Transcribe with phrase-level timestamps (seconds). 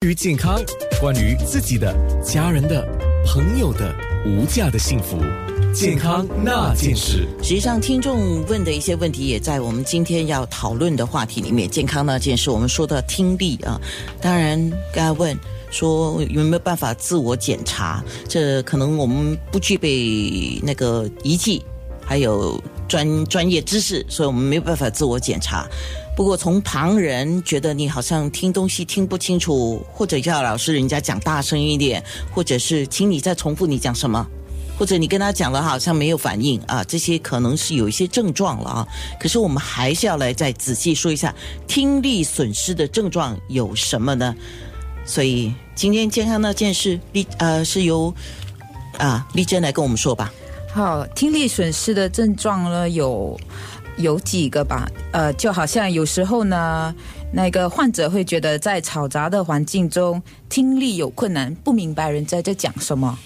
[0.00, 0.62] 关于健康，
[1.00, 1.92] 关于自己的、
[2.22, 2.86] 家人的、
[3.26, 3.92] 朋友的
[4.24, 5.18] 无价的幸福，
[5.74, 7.26] 健康那件事。
[7.42, 11.68] 实际上，听众问的一些问题也在我们今天要讨论的话题里面。
[11.68, 13.76] 健康那件事，我们说到听力啊，
[14.20, 15.36] 当然刚才问
[15.68, 18.00] 说有没有办法自我检查？
[18.28, 21.60] 这可能我们不具备那个仪器，
[22.06, 25.66] 还有专专业知识，所以我们没有办法自我检查。
[26.18, 32.02] 不过，从旁人觉得你好像听东西听不清楚，或者叫老师人家讲大声一点，
[32.32, 34.26] 或者是请你再重复你讲什么，
[34.76, 38.88] 或者你跟他讲了好像没有反应啊，这些可能是有一些症状了啊。
[39.20, 41.32] 可是我们还是要来再仔细说一下
[41.68, 44.34] 听力损失的症状有什么呢？
[45.04, 48.12] 所以今天健康那件事，丽呃是由
[48.98, 50.32] 啊丽珍来跟我们说吧。
[50.74, 53.38] 好，听力损失的症状呢有。
[53.98, 56.94] 有几个吧，呃，就好像有时候呢，
[57.32, 63.18] 那个患者会觉得在嘈杂的环境中听力有困难，不明白人家在讲什么，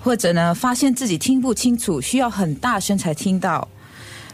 [0.00, 3.66] 或者呢，发现自己听不清楚，需要很大声才听到。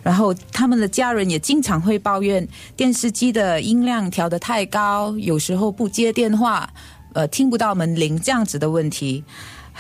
[0.02, 6.70] 然后他们的家人也经常会抱怨电视机的音量调得太高，有时候不接电话，
[7.14, 9.24] 呃，听不到门铃这样子的问题。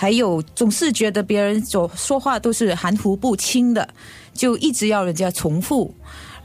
[0.00, 3.88] 还有总是觉得别人所说话都是含糊不清的。
[4.32, 5.92] 就一直要人家重复，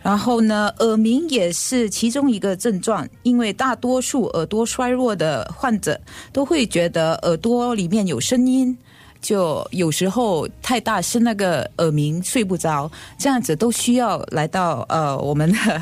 [0.02, 8.76] 然后呢，耳鸣也是其中一个症状，因为大多数耳朵衰弱的患者都会觉得耳朵里面有声音，
[9.22, 15.82] 就有时候太大声，那个耳鸣睡不着，这样子都需要来到呃我们的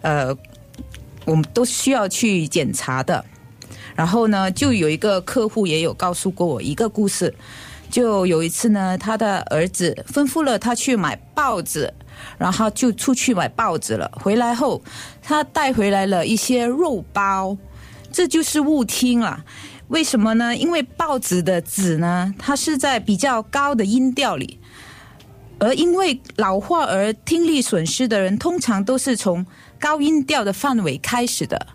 [0.00, 0.34] 呃，
[1.26, 3.22] 我们都需要去检查的。
[3.94, 7.34] 然后呢，就有一个客户也有告诉过我一个故事。
[7.90, 11.92] 就有一次呢，他的儿子吩咐了他去买报纸，
[12.38, 14.08] 然后就出去买报纸了。
[14.22, 14.80] 回来后，
[15.20, 17.56] 他带回来了一些肉包，
[18.12, 19.44] 这就是误听了。
[19.88, 20.56] 为什么呢？
[20.56, 24.60] 因为报纸的纸呢，它是在比较高的音调里，
[25.58, 29.44] 而因为老化而听力损失的人，通常都是从
[29.80, 31.66] 高音调的范围开始的，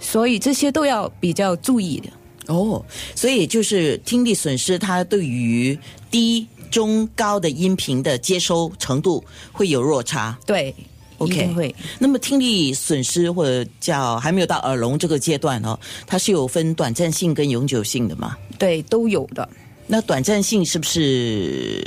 [0.00, 2.08] 所以这些都要比较注意的。
[2.52, 2.84] 哦，
[3.14, 5.78] 所以就是听力损失，它对于
[6.10, 9.22] 低、中、高的音频的接收程度
[9.52, 10.36] 会有落差。
[10.44, 10.74] 对
[11.18, 11.72] ，OK，会。
[12.00, 15.78] 那么听力损失或者叫还没有到耳聋这个阶段哦，
[16.08, 18.36] 它是有分短暂性跟永久性的嘛？
[18.58, 19.48] 对，都有的。
[19.86, 21.84] 那短暂性是不是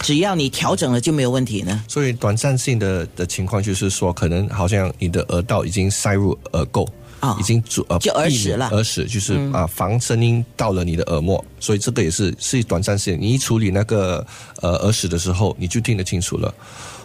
[0.00, 1.84] 只要你调整了就没有问题呢？
[1.88, 6.86] 所以短暂性的的情况就是说，可能好像你的耳道已经塞入耳垢。
[7.22, 13.16] 啊，已经阻呃，就耳屎了，耳屎就是啊，防声音到了你的耳膜，所以这个也是是短暂性。
[13.20, 14.26] 你一处理那个
[14.60, 16.52] 呃耳屎的时候，你就听得清楚了。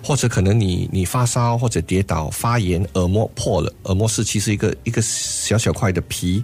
[0.08, 6.42] 或者可能你你发烧或者跌倒发炎，耳膜破了，耳膜是其实一个一个小小块的皮，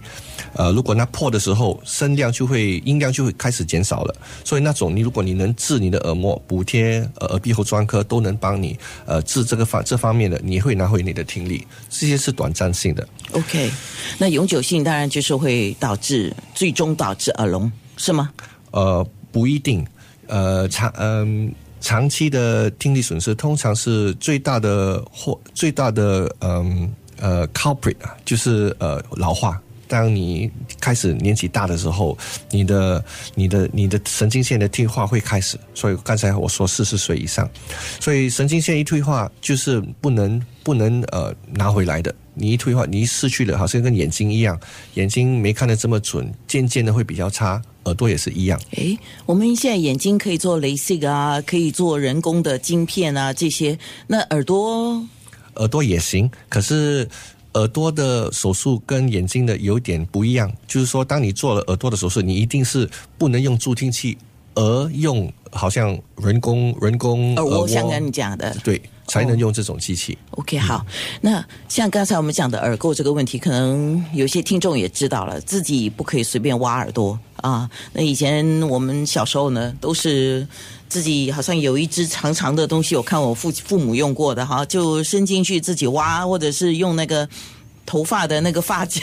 [0.51, 4.13] 呃，如果那破的时候，声量就会音量就会开始减少了。
[4.44, 11.66] 所以那种你如果你能治你的耳膜，补贴耳鼻喉专科都能帮你呃治这个方这方面的，你会拿回你的听力。
[11.90, 13.07] 这些是短暂性的。
[13.31, 13.72] OK，
[14.18, 18.29] 那永久性当然就是会导致最终导致耳聋，是吗？
[18.72, 19.88] 呃，不一定，
[20.28, 21.50] 呃，长嗯。
[21.83, 26.89] 长期的听力损失通常是最大的或最大的嗯
[27.19, 29.61] 呃 culprit 啊，就是呃老化。
[29.88, 30.49] 当你
[30.79, 32.17] 开始年纪大的时候，
[32.49, 33.03] 你的
[33.35, 35.57] 你的你的神经线的退化会开始。
[35.73, 37.49] 所以刚才我说四十岁以上，
[37.99, 42.13] 所以神经线一退化就是不能不能呃拿回来的。
[42.35, 44.59] 你一退化，你一失去了，好像跟眼睛一样，
[44.95, 47.61] 眼睛没看得这么准，渐渐的会比较差。
[47.85, 48.59] 耳朵也是一样。
[48.72, 53.77] 诶，我们现在眼睛可以做镭射啊，可以做人工的晶片啊，这些。
[54.07, 55.05] 那耳朵，
[55.57, 57.07] 耳朵也行，可是
[57.53, 60.52] 耳朵的手术跟眼睛的有点不一样。
[60.68, 64.18] 就是说，当你做了耳朵的手术，你一定是不能用助听器，
[64.56, 68.81] 而用好像人工人工耳蜗，像刚你讲的，对。
[69.08, 70.18] 才能用这种机器。
[70.31, 70.86] OK，好。
[71.22, 77.70] 那像刚才我们讲的耳垢这个问题，可能有些听众也知道了，自己不可以随便挖耳朵啊。
[77.94, 80.47] 那以前我们小时候呢，都是
[80.88, 87.28] 自己好像有一只长长的东西，我看我父父母用过的哈，就伸进去自己挖，或者是用那个
[87.85, 89.02] 头发的那个发夹，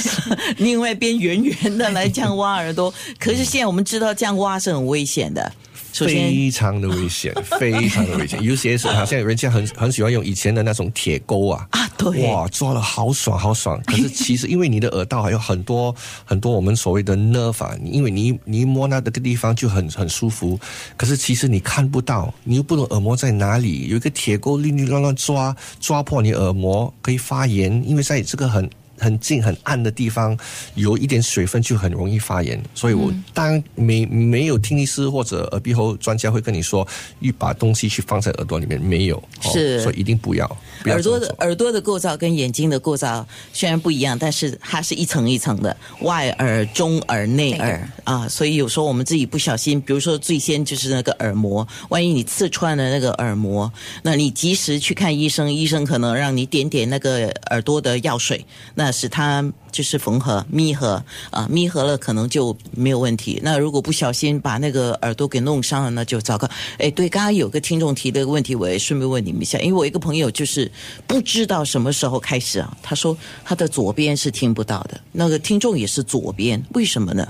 [0.56, 2.92] 另外边圆圆的来这样挖耳朵。
[3.18, 5.52] 可是现在我们知道这样挖是很危险的。
[5.94, 8.42] 非常的危险， 非常的危险。
[8.42, 13.80] 有些是好像人家很很喜欢用以前的那种铁钩啊，啊，对，哇，抓了好爽好爽。
[13.86, 15.94] 可是其实因为你的耳道还有很多
[16.26, 20.58] 很多我们所谓的 nerve，因为你你一摸那个地方就很很舒服。
[20.96, 28.68] 可是其实你看不到，你又不懂耳膜在哪里，有一个铁钩哩哩乱乱抓，抓破你耳膜可以发炎，因为在这个很。
[28.98, 30.36] 很近、很暗的地方，
[30.74, 32.62] 有一点水分就很容易发炎。
[32.74, 36.86] 所以我当然没没有听力师或者耳鼻喉专家会跟你说，
[37.20, 39.80] 一把东西去放在耳朵里面，没有，哦是。
[39.80, 40.46] 所以一定不要。
[40.82, 47.88] 不要耳朵的耳朵的构造跟眼睛的构造虽然不一样，但是它是一层一层的，外耳、中耳、内耳。
[48.04, 58.44] 啊，所以有时候我们自己不小心，比如说最先就是那个耳膜，万一你刺穿了那个耳膜，那你及时去看医生，医生可能让你点点那个耳朵的药水，
[58.74, 59.42] 那那是他
[59.72, 63.40] 就是缝合、密合啊，密合了可能就没有问题。
[63.42, 66.46] 那如果不小心把那个耳朵给弄伤了，那就糟糕。
[66.76, 70.70] 哎，对，刚刚有个听众提的问题，我也顺便问你们一下，因为我一个朋友就是
[71.06, 77.26] 不知道什么时候开始啊，他说他的左边是听不到的，那个听众也是左边，为什么呢？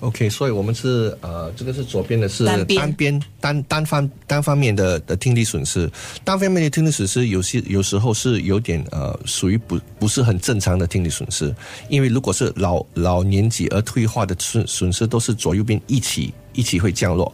[0.00, 3.18] OK，所以我们是呃，这个是左边的是单边。
[3.40, 5.90] 单单单方单方面的的听力损失，
[6.24, 11.54] 单方面的听力损失有些有时候是有点呃属于不不是很正常的听力损失，
[11.88, 17.32] 因为如果是老老年级而退化的损损失都是左右边一起一起会降落，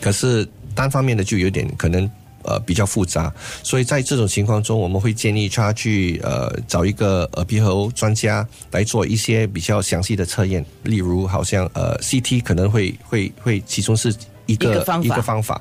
[0.00, 2.10] 可是单方面的就有点可能。
[2.42, 3.32] 呃，比较复杂，
[3.62, 14.14] 所以在这种情况中，我们会建议他去呃找一个耳鼻喉专家来做一些比较详细的测验，例如好像呃 CT 可能会会会其中是
[14.46, 15.06] 一个一个方法。
[15.06, 15.60] 一个方法，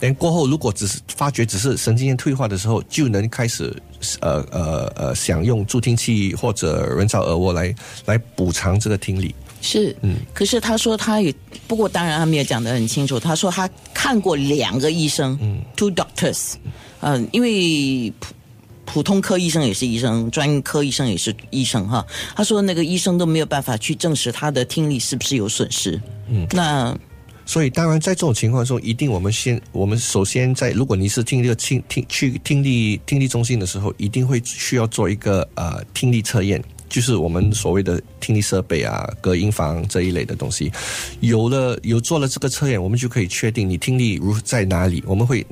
[0.00, 3.74] 但过后如果只是发觉只是神经元退化的时候，就能开始
[4.20, 7.74] 呃呃呃想用助听器或者人造耳蜗来
[8.06, 9.34] 来补偿这个听力。
[9.64, 11.34] 是，嗯，可是他说他也，
[11.66, 13.18] 不过当然他没有讲得很清楚。
[13.18, 16.52] 他说他看过两个医生，嗯，two doctors，
[17.00, 18.34] 嗯、因为普
[18.84, 22.06] 普通科医生也是医生，专科医生也是医生哈。
[22.36, 26.94] 他说那个医生都没有办法去证实他的听力是不是有损失，嗯，那
[27.46, 36.62] 所以，当然，在这种情况中，一定我们先，我们首先在，如果你是听力听听去听力听力中心的时候，一定会需要做一个呃听力测验，
[36.94, 40.70] 就是我们所谓的听力设备啊、隔音房这一类的东西。
[41.18, 45.02] 有了有做了这个测验，我们就可以确定你听力如在哪里。
[45.04, 45.44] 我们会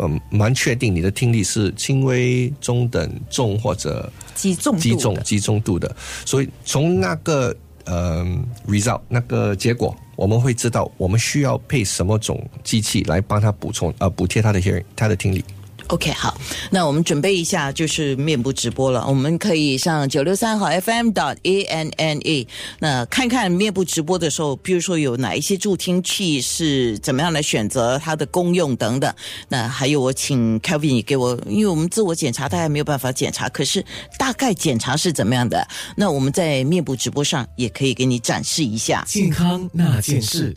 [0.00, 5.94] 嗯蛮确定你的听力是轻微、中等、重或者击中度的击中击中度的，
[6.26, 7.54] 所以从那个
[7.84, 8.26] 呃
[8.66, 15.44] result 那个结果，我们会知道我们需要配什么种机器来帮他补充呃补贴他的 hearing 他的听力。
[15.90, 16.40] OK，好，
[16.70, 19.04] 那我们准备一下，就是面部直播了。
[19.08, 22.46] 我们可以上九六三号 FM dot A N N A，
[22.78, 29.12] 那看看面部直播的时候，比如说有哪一些助听器是怎么样来选择它的功用等等。
[29.48, 33.84] 那还有，我请 Kevin 给我，因为我们自我检查大家没有办法检查，可是
[34.16, 35.66] 大概检查是怎么样的？
[35.96, 39.04] 那我们在面部直播上也可以给你展示一下。
[39.08, 40.52] 健康那件事。